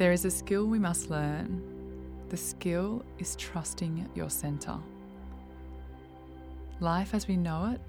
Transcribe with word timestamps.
There 0.00 0.12
is 0.12 0.24
a 0.24 0.30
skill 0.30 0.64
we 0.64 0.78
must 0.78 1.10
learn. 1.10 1.62
The 2.30 2.36
skill 2.38 3.04
is 3.18 3.36
trusting 3.36 4.08
your 4.14 4.30
centre. 4.30 4.78
Life 6.80 7.12
as 7.12 7.28
we 7.28 7.36
know 7.36 7.74
it 7.74 7.82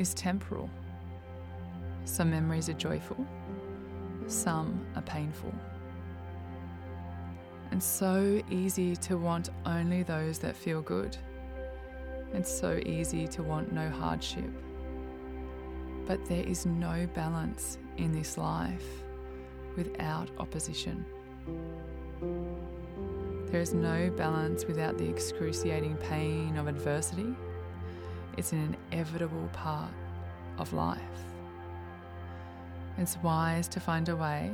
is 0.00 0.14
temporal. 0.14 0.70
Some 2.06 2.30
memories 2.30 2.70
are 2.70 2.72
joyful, 2.88 3.26
some 4.26 4.86
are 4.96 5.02
painful. 5.02 5.52
And 7.72 7.82
so 7.82 8.42
easy 8.50 8.96
to 8.96 9.18
want 9.18 9.50
only 9.66 10.02
those 10.02 10.38
that 10.38 10.56
feel 10.56 10.80
good. 10.80 11.14
It's 12.32 12.50
so 12.50 12.80
easy 12.86 13.28
to 13.28 13.42
want 13.42 13.70
no 13.70 13.90
hardship. 13.90 14.50
But 16.06 16.24
there 16.24 16.48
is 16.48 16.64
no 16.64 17.06
balance 17.12 17.76
in 17.98 18.12
this 18.12 18.38
life 18.38 18.88
without 19.76 20.30
opposition. 20.38 21.04
There 23.50 23.60
is 23.60 23.74
no 23.74 24.10
balance 24.10 24.64
without 24.64 24.98
the 24.98 25.08
excruciating 25.08 25.96
pain 25.96 26.56
of 26.56 26.66
adversity. 26.66 27.34
It's 28.36 28.52
an 28.52 28.76
inevitable 28.90 29.48
part 29.52 29.92
of 30.58 30.72
life. 30.72 31.00
It's 32.98 33.16
wise 33.18 33.68
to 33.68 33.80
find 33.80 34.08
a 34.08 34.16
way, 34.16 34.50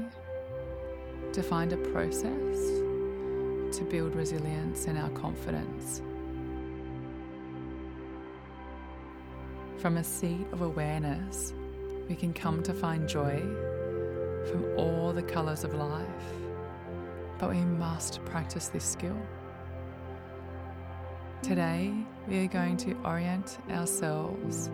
to 1.32 1.42
find 1.42 1.72
a 1.72 1.76
process 1.76 2.80
to 3.72 3.84
build 3.84 4.14
resilience 4.16 4.86
and 4.86 4.98
our 4.98 5.10
confidence. 5.10 6.02
From 9.78 9.96
a 9.96 10.04
seat 10.04 10.46
of 10.52 10.62
awareness, 10.62 11.54
we 12.08 12.16
can 12.16 12.32
come 12.32 12.62
to 12.64 12.74
find 12.74 13.08
joy 13.08 13.38
from 14.50 14.64
all 14.76 15.12
the 15.12 15.22
colours 15.22 15.64
of 15.64 15.74
life, 15.74 16.06
but 17.40 17.50
we 17.50 17.64
must 17.64 18.22
practice 18.26 18.68
this 18.68 18.84
skill. 18.84 19.16
Today, 21.42 21.94
we 22.28 22.44
are 22.44 22.48
going 22.48 22.76
to 22.76 22.94
orient 23.02 23.56
ourselves 23.70 24.68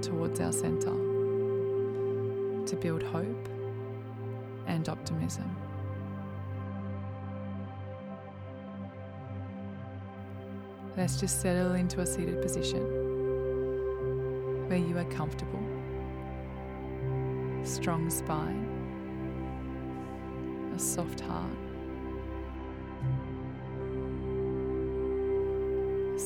towards 0.00 0.38
our 0.38 0.52
centre 0.52 0.94
to 2.66 2.76
build 2.80 3.02
hope 3.02 3.48
and 4.68 4.88
optimism. 4.88 5.56
Let's 10.96 11.18
just 11.18 11.40
settle 11.40 11.72
into 11.72 12.00
a 12.00 12.06
seated 12.06 12.40
position 12.40 12.82
where 14.68 14.78
you 14.78 14.96
are 14.98 15.04
comfortable, 15.06 15.64
strong 17.64 18.08
spine, 18.08 18.66
a 20.76 20.78
soft 20.78 21.18
heart, 21.20 21.67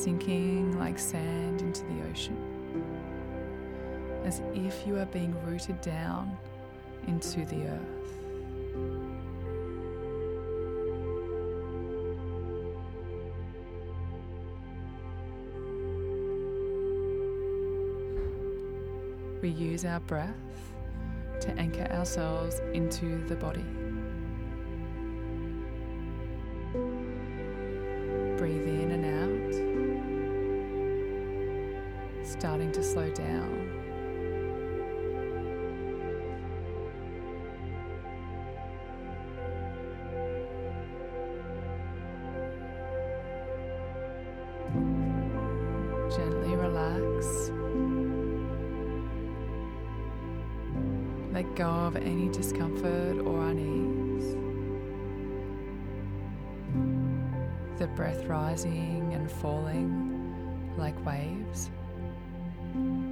sinking 0.02 0.76
like 0.80 0.98
sand 0.98 1.62
into 1.62 1.82
the 1.84 2.10
ocean, 2.10 2.36
as 4.24 4.42
if 4.52 4.84
you 4.84 4.98
are 4.98 5.06
being 5.06 5.32
rooted 5.46 5.80
down 5.80 6.36
into 7.06 7.44
the 7.46 7.62
earth. 7.68 7.80
We 19.40 19.50
use 19.50 19.84
our 19.84 20.00
breath 20.00 20.34
to 21.42 21.52
anchor 21.52 21.86
ourselves 21.92 22.60
into 22.72 23.24
the 23.28 23.36
body. 23.36 23.64
Starting 32.42 32.72
to 32.72 32.82
slow 32.82 33.08
down. 33.10 33.70
Gently 46.10 46.56
relax. 46.56 47.52
Let 51.32 51.54
go 51.54 51.70
of 51.70 51.94
any 51.94 52.28
discomfort 52.30 53.24
or 53.24 53.40
unease. 53.50 54.34
The 57.78 57.86
breath 57.86 58.24
rising 58.24 59.12
and 59.14 59.30
falling 59.30 60.74
like 60.76 60.98
waves 61.06 61.70
thank 62.72 62.84
you 62.86 63.11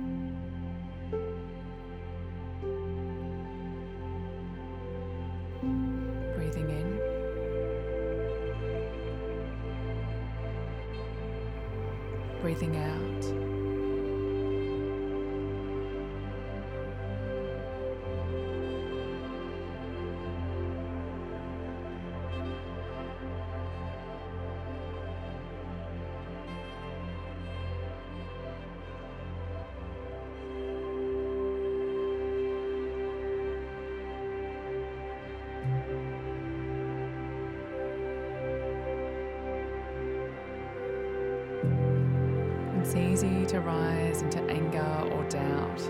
It's 42.91 42.99
easy 42.99 43.47
to 43.47 43.61
rise 43.61 44.23
into 44.23 44.41
anger 44.51 45.09
or 45.13 45.23
doubt. 45.29 45.81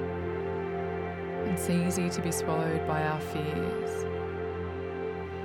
It's 1.46 1.70
easy 1.70 2.10
to 2.10 2.20
be 2.20 2.30
swallowed 2.30 2.86
by 2.86 3.02
our 3.02 3.18
fears. 3.22 4.04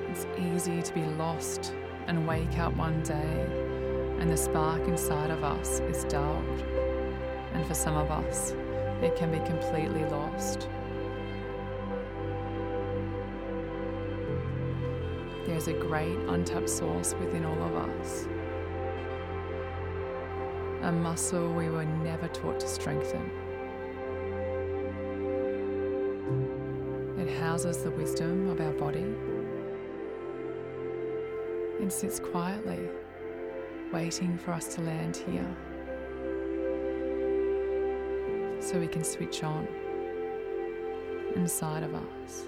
It's 0.10 0.28
easy 0.38 0.82
to 0.82 0.94
be 0.94 1.06
lost 1.06 1.74
and 2.08 2.28
wake 2.28 2.60
up 2.60 2.76
one 2.76 3.02
day 3.04 3.48
and 4.20 4.30
the 4.30 4.36
spark 4.36 4.86
inside 4.90 5.30
of 5.32 5.46
us 5.46 5.80
is 5.80 6.04
dulled. 6.04 6.62
And 7.54 7.66
for 7.66 7.74
some 7.74 7.96
of 7.96 8.12
us, 8.12 8.52
it 9.02 9.16
can 9.16 9.32
be 9.32 9.40
completely 9.48 10.04
lost. 10.04 10.68
There's 15.46 15.70
a 15.70 15.74
great 15.74 16.20
untapped 16.28 16.70
source 16.70 17.14
within 17.14 17.46
all 17.46 17.64
of 17.64 17.76
us 17.78 18.28
a 20.86 20.92
muscle 20.92 21.52
we 21.52 21.68
were 21.68 21.84
never 21.84 22.28
taught 22.28 22.60
to 22.60 22.68
strengthen. 22.68 23.32
It 27.18 27.40
houses 27.40 27.78
the 27.80 27.90
wisdom 27.90 28.50
of 28.50 28.62
our 28.62 28.72
body 28.74 29.16
and 31.82 31.92
sits 31.92 32.20
quietly, 32.20 32.88
waiting 33.92 34.38
for 34.38 34.52
us 34.52 34.76
to 34.76 34.82
land 34.82 35.18
here 35.18 35.56
so 38.60 38.80
we 38.80 38.88
can 38.88 39.04
switch 39.04 39.42
on 39.42 39.68
inside 41.36 41.82
of 41.82 41.96
us. 41.96 42.44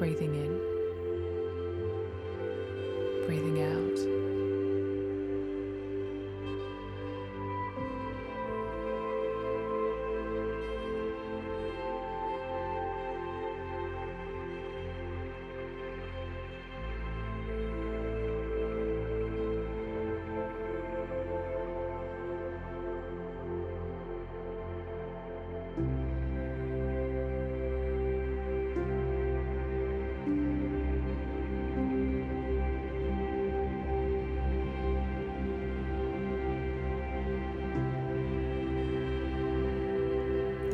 Breathing 0.00 0.34
in 0.34 0.73
breathing 3.26 3.62
out. 3.62 4.23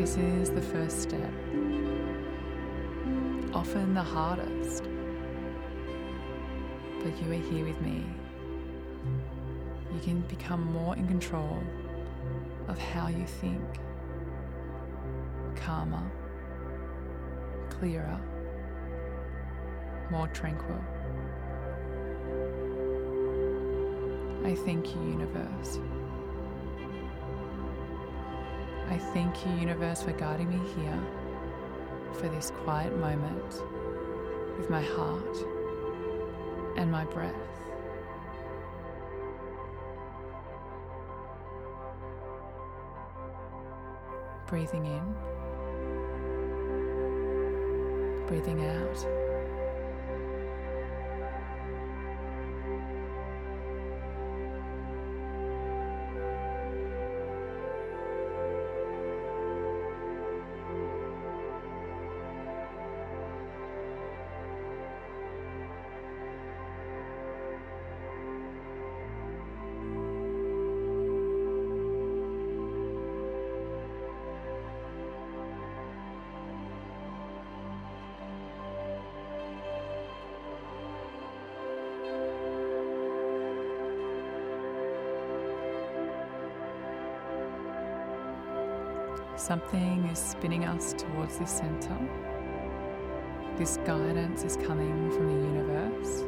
This 0.01 0.17
is 0.17 0.49
the 0.49 0.63
first 0.63 1.03
step, 1.03 1.31
often 3.53 3.93
the 3.93 4.03
hardest. 4.03 4.85
But 7.05 7.23
you 7.23 7.31
are 7.31 7.51
here 7.51 7.67
with 7.67 7.79
me. 7.83 8.07
You 9.93 10.01
can 10.01 10.23
become 10.23 10.73
more 10.73 10.97
in 10.97 11.07
control 11.07 11.63
of 12.69 12.79
how 12.79 13.09
you 13.09 13.27
think, 13.27 13.61
calmer, 15.55 16.11
clearer, 17.69 18.19
more 20.11 20.29
tranquil. 20.29 20.83
I 24.47 24.55
thank 24.65 24.95
you, 24.95 25.03
universe. 25.03 25.79
I 28.91 28.99
thank 28.99 29.47
you, 29.47 29.53
universe, 29.53 30.03
for 30.03 30.11
guiding 30.11 30.51
me 30.51 30.59
here 30.75 31.01
for 32.15 32.29
this 32.29 32.51
quiet 32.65 32.97
moment 32.99 33.63
with 34.59 34.69
my 34.69 34.83
heart 34.83 35.37
and 36.77 36.91
my 36.91 37.05
breath. 37.05 37.35
Breathing 44.49 44.87
in, 44.87 45.15
breathing 48.27 48.65
out. 48.67 49.30
Something 89.41 90.05
is 90.13 90.19
spinning 90.19 90.67
us 90.67 90.93
towards 90.93 91.39
this 91.39 91.51
center. 91.51 91.97
This 93.57 93.79
guidance 93.87 94.45
is 94.45 94.59
coming 94.59 95.11
from 95.11 95.29
the 95.29 95.49
universe. 95.49 96.25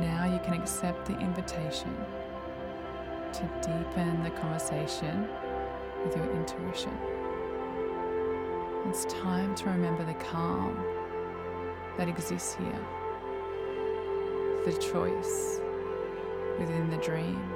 Now 0.00 0.24
you 0.24 0.40
can 0.44 0.60
accept 0.60 1.06
the 1.06 1.16
invitation 1.20 1.96
to 3.32 3.42
deepen 3.62 4.24
the 4.24 4.30
conversation 4.30 5.28
with 6.04 6.16
your 6.16 6.28
intuition. 6.34 6.98
It's 8.88 9.04
time 9.04 9.54
to 9.54 9.66
remember 9.66 10.04
the 10.04 10.14
calm 10.14 10.84
that 11.96 12.08
exists 12.08 12.56
here, 12.56 12.86
the 14.64 14.72
choice 14.72 15.60
within 16.58 16.90
the 16.90 16.96
dream 16.96 17.55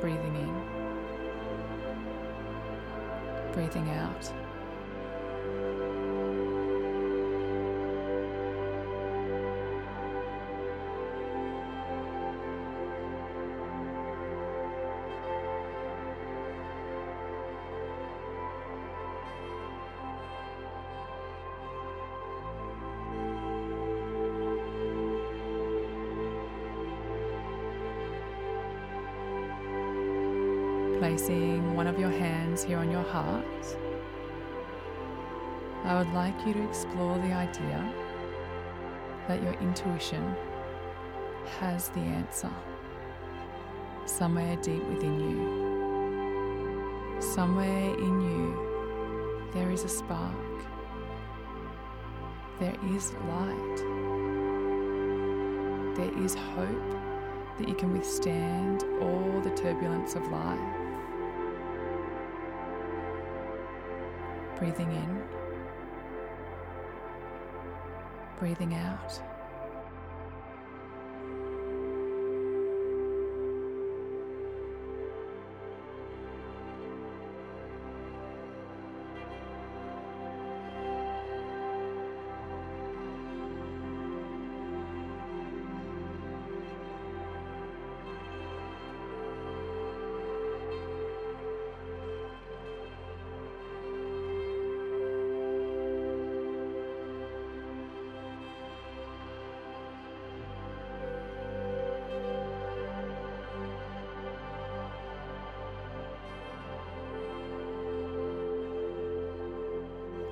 breathing 0.00 0.34
in, 0.36 0.54
breathing 3.52 3.90
out. 3.90 4.32
Placing 31.08 31.74
one 31.74 31.86
of 31.86 31.98
your 31.98 32.10
hands 32.10 32.62
here 32.62 32.76
on 32.76 32.90
your 32.90 33.02
heart, 33.02 33.46
I 35.84 35.96
would 35.96 36.12
like 36.12 36.34
you 36.46 36.52
to 36.52 36.62
explore 36.68 37.16
the 37.16 37.32
idea 37.32 37.94
that 39.26 39.42
your 39.42 39.54
intuition 39.54 40.36
has 41.60 41.88
the 41.88 42.00
answer 42.00 42.50
somewhere 44.04 44.56
deep 44.56 44.84
within 44.84 45.18
you. 45.18 47.22
Somewhere 47.22 47.94
in 47.94 48.20
you, 48.20 49.50
there 49.54 49.70
is 49.70 49.84
a 49.84 49.88
spark, 49.88 50.34
there 52.60 52.76
is 52.94 53.14
light, 53.30 53.76
there 55.96 56.12
is 56.22 56.34
hope 56.34 56.90
that 57.56 57.66
you 57.66 57.74
can 57.74 57.94
withstand 57.94 58.84
all 59.00 59.40
the 59.40 59.56
turbulence 59.56 60.14
of 60.14 60.30
life. 60.30 60.87
Breathing 64.58 64.90
in, 64.90 65.22
breathing 68.40 68.74
out. 68.74 69.27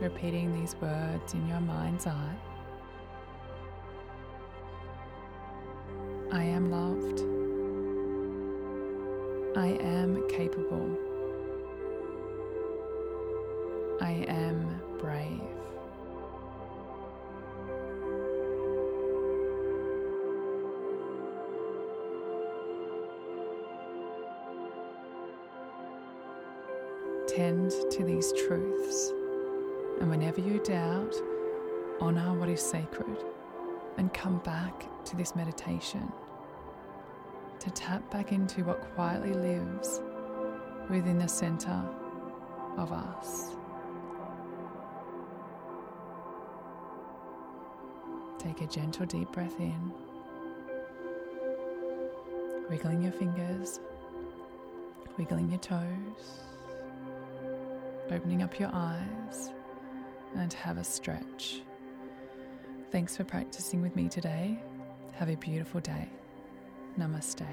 Repeating 0.08 0.52
these 0.60 0.76
words 0.80 1.34
in 1.34 1.48
your 1.48 1.58
mind's 1.58 2.06
eye. 2.06 2.36
I 6.30 6.44
am 6.44 6.70
loved. 6.70 7.22
I 9.58 9.70
am 9.84 10.28
capable. 10.28 10.96
I 14.00 14.24
am 14.28 14.80
brave. 15.00 15.40
Tend 27.26 27.72
to 27.90 28.04
these 28.04 28.32
truths. 28.34 28.65
And 30.00 30.10
whenever 30.10 30.40
you 30.40 30.58
doubt, 30.58 31.14
honor 32.00 32.38
what 32.38 32.48
is 32.48 32.60
sacred 32.60 33.24
and 33.96 34.12
come 34.12 34.38
back 34.38 34.86
to 35.06 35.16
this 35.16 35.34
meditation. 35.34 36.12
To 37.60 37.70
tap 37.70 38.10
back 38.10 38.32
into 38.32 38.62
what 38.64 38.80
quietly 38.94 39.32
lives 39.32 40.02
within 40.90 41.18
the 41.18 41.26
center 41.26 41.82
of 42.76 42.92
us. 42.92 43.56
Take 48.38 48.60
a 48.60 48.66
gentle 48.66 49.06
deep 49.06 49.32
breath 49.32 49.58
in, 49.58 49.92
wiggling 52.68 53.02
your 53.02 53.12
fingers, 53.12 53.80
wiggling 55.16 55.48
your 55.48 55.58
toes, 55.58 56.42
opening 58.10 58.42
up 58.42 58.60
your 58.60 58.70
eyes 58.72 59.50
and 60.38 60.52
have 60.52 60.78
a 60.78 60.84
stretch. 60.84 61.62
Thanks 62.90 63.16
for 63.16 63.24
practicing 63.24 63.82
with 63.82 63.96
me 63.96 64.08
today. 64.08 64.58
Have 65.12 65.28
a 65.28 65.36
beautiful 65.36 65.80
day. 65.80 66.08
Namaste. 66.98 67.46